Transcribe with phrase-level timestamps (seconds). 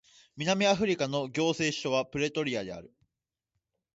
[0.35, 2.91] 南アフリカの行政首都はプレトリアである